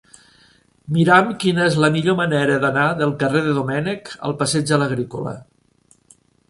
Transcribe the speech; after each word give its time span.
Mira'm 0.95 1.27
quina 1.43 1.67
és 1.71 1.77
la 1.85 1.91
millor 1.97 2.17
manera 2.21 2.57
d'anar 2.65 2.87
del 3.03 3.15
carrer 3.25 3.45
de 3.51 3.55
Domènech 3.61 4.13
al 4.31 4.37
passeig 4.43 4.71
de 4.75 4.83
l'Agrícola. 4.85 5.41